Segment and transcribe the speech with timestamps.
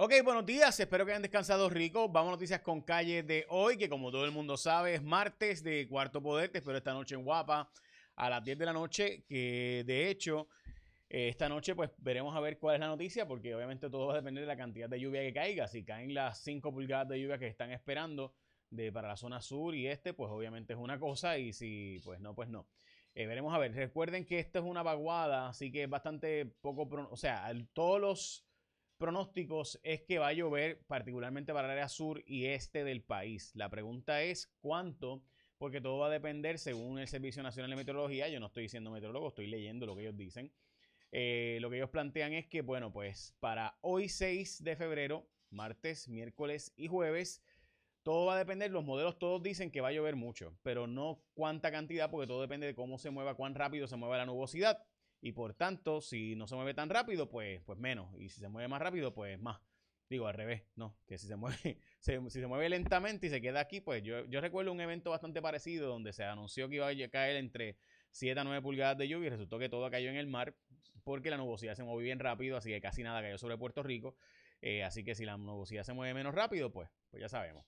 [0.00, 2.08] Ok, buenos días, espero que hayan descansado rico.
[2.08, 5.64] Vamos a noticias con calle de hoy, que como todo el mundo sabe es martes
[5.64, 6.50] de Cuarto Poder.
[6.50, 7.68] Te espero esta noche en Guapa
[8.14, 10.46] a las 10 de la noche, que de hecho
[11.10, 14.12] eh, esta noche pues veremos a ver cuál es la noticia, porque obviamente todo va
[14.12, 15.66] a depender de la cantidad de lluvia que caiga.
[15.66, 18.36] Si caen las 5 pulgadas de lluvia que están esperando
[18.70, 22.20] de, para la zona sur y este, pues obviamente es una cosa y si pues
[22.20, 22.68] no, pues no.
[23.16, 23.74] Eh, veremos a ver.
[23.74, 28.47] Recuerden que esto es una vaguada, así que es bastante poco, o sea, todos los
[28.98, 33.52] pronósticos es que va a llover particularmente para el área sur y este del país.
[33.54, 35.22] La pregunta es cuánto,
[35.56, 38.28] porque todo va a depender según el Servicio Nacional de Meteorología.
[38.28, 40.52] Yo no estoy diciendo meteorólogo, estoy leyendo lo que ellos dicen.
[41.10, 46.08] Eh, lo que ellos plantean es que, bueno, pues para hoy 6 de febrero, martes,
[46.08, 47.42] miércoles y jueves,
[48.02, 51.22] todo va a depender, los modelos todos dicen que va a llover mucho, pero no
[51.34, 54.84] cuánta cantidad, porque todo depende de cómo se mueva, cuán rápido se mueva la nubosidad.
[55.20, 58.14] Y por tanto, si no se mueve tan rápido, pues, pues menos.
[58.18, 59.60] Y si se mueve más rápido, pues más.
[60.08, 60.96] Digo, al revés, no.
[61.06, 64.40] Que si se mueve, si se mueve lentamente y se queda aquí, pues yo, yo
[64.40, 67.76] recuerdo un evento bastante parecido donde se anunció que iba a caer entre
[68.12, 70.56] 7 a 9 pulgadas de lluvia y resultó que todo cayó en el mar
[71.04, 74.16] porque la nubosidad se movió bien rápido, así que casi nada cayó sobre Puerto Rico.
[74.60, 77.64] Eh, así que si la nubosidad se mueve menos rápido, pues, pues ya sabemos.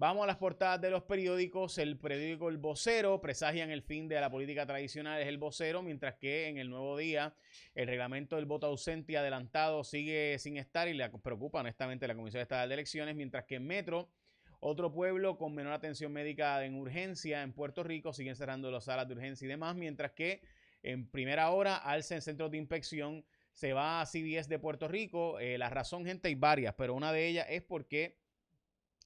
[0.00, 1.76] Vamos a las portadas de los periódicos.
[1.76, 6.14] El periódico El Vocero presagian el fin de la política tradicional, es el vocero, mientras
[6.14, 7.34] que en el nuevo día
[7.74, 12.14] el reglamento del voto ausente y adelantado sigue sin estar y le preocupa honestamente la
[12.14, 14.08] Comisión Estatal de Elecciones, mientras que en Metro,
[14.60, 19.06] otro pueblo con menor atención médica en urgencia en Puerto Rico, siguen cerrando las salas
[19.06, 20.40] de urgencia y demás, mientras que
[20.82, 25.38] en primera hora alza en centros de inspección, se va a CBS de Puerto Rico.
[25.40, 28.16] Eh, la razón, gente, hay varias, pero una de ellas es porque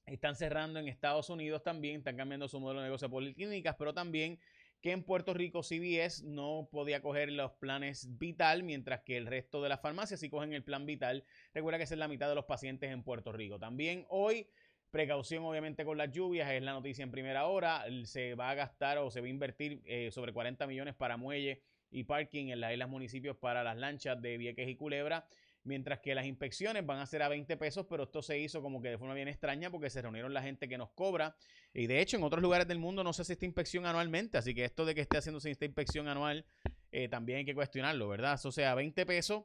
[0.07, 3.95] están cerrando en Estados Unidos también, están cambiando su modelo de negocio de policlínicas, pero
[3.95, 4.39] también
[4.81, 9.63] que en Puerto Rico CBS no podía coger los planes vital, mientras que el resto
[9.63, 11.25] de las farmacias sí cogen el plan vital.
[11.55, 13.59] Recuerda que es la mitad de los pacientes en Puerto Rico.
[13.59, 14.47] También hoy,
[14.91, 17.87] precaución obviamente con las lluvias, es la noticia en primera hora.
[18.05, 21.63] Se va a gastar o se va a invertir eh, sobre 40 millones para muelle
[21.91, 25.27] y parking en las islas municipios para las lanchas de Vieques y Culebra
[25.65, 28.81] mientras que las inspecciones van a ser a 20 pesos, pero esto se hizo como
[28.81, 31.37] que de forma bien extraña porque se reunieron la gente que nos cobra.
[31.73, 34.55] Y de hecho, en otros lugares del mundo no se hace esta inspección anualmente, así
[34.55, 36.47] que esto de que esté haciéndose esta inspección anual
[36.93, 38.39] eh, también hay que cuestionarlo, ¿verdad?
[38.45, 39.45] O sea, 20 pesos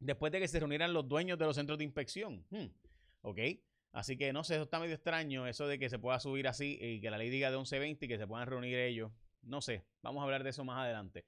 [0.00, 2.44] después de que se reunieran los dueños de los centros de inspección.
[2.50, 2.66] Hmm.
[3.92, 6.76] Así que no sé, eso está medio extraño, eso de que se pueda subir así
[6.80, 9.12] y que la ley diga de 11.20 y que se puedan reunir ellos.
[9.42, 11.24] No sé, vamos a hablar de eso más adelante.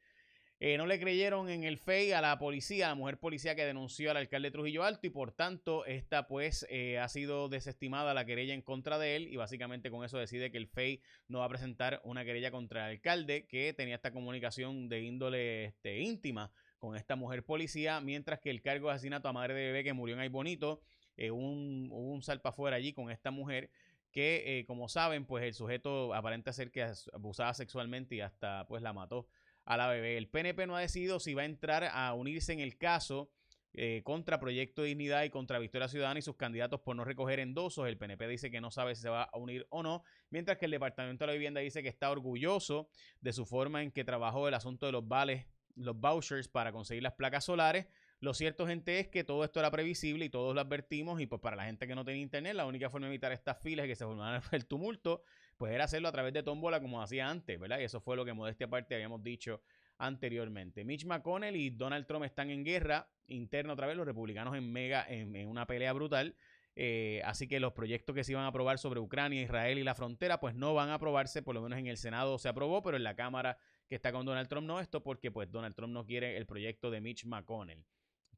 [0.58, 3.66] Eh, no le creyeron en el FEI a la policía, a la mujer policía que
[3.66, 8.24] denunció al alcalde Trujillo Alto y por tanto esta pues eh, ha sido desestimada la
[8.24, 11.44] querella en contra de él y básicamente con eso decide que el FEI no va
[11.44, 16.50] a presentar una querella contra el alcalde que tenía esta comunicación de índole este, íntima
[16.78, 19.92] con esta mujer policía, mientras que el cargo de asesinato a madre de bebé que
[19.92, 20.80] murió en Ay Bonito,
[21.18, 23.68] eh, un, hubo un salpa fuera allí con esta mujer
[24.10, 28.94] que como saben pues el sujeto aparenta ser que abusaba sexualmente y hasta pues la
[28.94, 29.26] mató
[29.66, 30.16] a la bebé.
[30.16, 33.30] El PNP no ha decidido si va a entrar a unirse en el caso
[33.74, 37.40] eh, contra Proyecto de Dignidad y contra Victoria Ciudadana y sus candidatos por no recoger
[37.40, 37.86] endosos.
[37.86, 40.64] El PNP dice que no sabe si se va a unir o no, mientras que
[40.64, 42.88] el Departamento de la Vivienda dice que está orgulloso
[43.20, 45.44] de su forma en que trabajó el asunto de los vales,
[45.74, 47.86] los vouchers para conseguir las placas solares.
[48.26, 51.20] Lo cierto, gente, es que todo esto era previsible y todos lo advertimos.
[51.20, 53.56] Y pues para la gente que no tiene internet, la única forma de evitar estas
[53.62, 55.22] filas y que se formaran el tumulto
[55.56, 57.78] pues era hacerlo a través de tómbola como hacía antes, ¿verdad?
[57.78, 59.62] Y eso fue lo que modestia aparte habíamos dicho
[59.98, 60.84] anteriormente.
[60.84, 65.06] Mitch McConnell y Donald Trump están en guerra interna otra vez, los republicanos en mega,
[65.08, 66.34] en, una pelea brutal.
[66.74, 69.94] Eh, así que los proyectos que se iban a aprobar sobre Ucrania, Israel y la
[69.94, 72.96] frontera, pues no van a aprobarse, por lo menos en el Senado se aprobó, pero
[72.96, 73.56] en la Cámara
[73.88, 76.90] que está con Donald Trump no, esto porque pues Donald Trump no quiere el proyecto
[76.90, 77.84] de Mitch McConnell,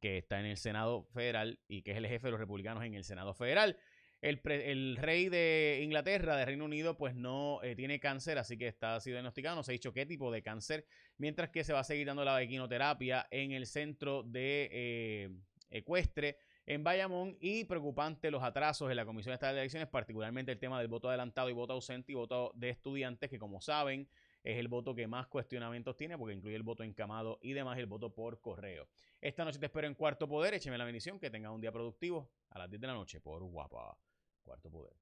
[0.01, 2.95] que está en el Senado federal y que es el jefe de los republicanos en
[2.95, 3.77] el Senado federal.
[4.21, 8.99] El, rey de Inglaterra, de Reino Unido, pues no eh, tiene cáncer, así que está
[8.99, 10.87] sido diagnosticado, no se ha dicho qué tipo de cáncer,
[11.19, 15.31] mientras que se va a seguir dando la equinoterapia en el centro de eh,
[15.71, 20.59] Ecuestre en Bayamón y preocupante los atrasos en la Comisión Estatal de Elecciones, particularmente el
[20.59, 24.09] tema del voto adelantado y voto ausente y voto de estudiantes, que como saben
[24.43, 27.87] es el voto que más cuestionamientos tiene porque incluye el voto encamado y demás el
[27.87, 28.89] voto por correo.
[29.21, 32.31] Esta noche te espero en Cuarto Poder, écheme la bendición, que tenga un día productivo
[32.51, 33.99] a las 10 de la noche por Guapa.
[34.43, 34.97] Cuarto poder.